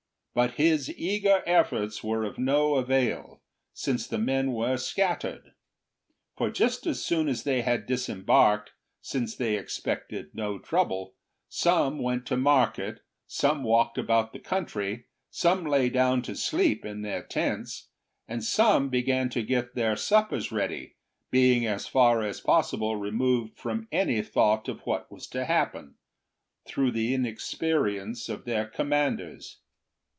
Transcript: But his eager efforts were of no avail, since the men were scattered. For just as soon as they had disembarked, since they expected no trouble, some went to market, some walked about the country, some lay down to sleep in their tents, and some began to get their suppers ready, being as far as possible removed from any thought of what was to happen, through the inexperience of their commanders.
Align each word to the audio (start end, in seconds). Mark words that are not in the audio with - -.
But 0.33 0.51
his 0.51 0.89
eager 0.89 1.43
efforts 1.45 2.01
were 2.05 2.23
of 2.23 2.37
no 2.39 2.75
avail, 2.75 3.41
since 3.73 4.07
the 4.07 4.17
men 4.17 4.53
were 4.53 4.77
scattered. 4.77 5.51
For 6.37 6.49
just 6.49 6.87
as 6.87 7.03
soon 7.03 7.27
as 7.27 7.43
they 7.43 7.63
had 7.63 7.85
disembarked, 7.85 8.71
since 9.01 9.35
they 9.35 9.57
expected 9.57 10.27
no 10.33 10.57
trouble, 10.57 11.15
some 11.49 11.99
went 11.99 12.25
to 12.27 12.37
market, 12.37 13.01
some 13.27 13.65
walked 13.65 13.97
about 13.97 14.31
the 14.31 14.39
country, 14.39 15.07
some 15.29 15.65
lay 15.65 15.89
down 15.89 16.21
to 16.21 16.35
sleep 16.37 16.85
in 16.85 17.01
their 17.01 17.23
tents, 17.23 17.89
and 18.25 18.41
some 18.41 18.87
began 18.87 19.27
to 19.31 19.43
get 19.43 19.75
their 19.75 19.97
suppers 19.97 20.49
ready, 20.49 20.95
being 21.29 21.65
as 21.65 21.87
far 21.87 22.23
as 22.23 22.39
possible 22.39 22.95
removed 22.95 23.57
from 23.57 23.85
any 23.91 24.21
thought 24.21 24.69
of 24.69 24.79
what 24.85 25.11
was 25.11 25.27
to 25.27 25.43
happen, 25.43 25.95
through 26.63 26.91
the 26.91 27.13
inexperience 27.13 28.29
of 28.29 28.45
their 28.45 28.65
commanders. 28.65 29.57